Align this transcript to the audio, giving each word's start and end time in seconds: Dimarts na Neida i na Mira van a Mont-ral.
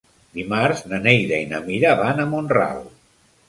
Dimarts 0.37 0.81
na 0.93 1.01
Neida 1.03 1.39
i 1.45 1.49
na 1.53 1.61
Mira 1.67 1.95
van 2.03 2.25
a 2.25 2.29
Mont-ral. 2.35 2.85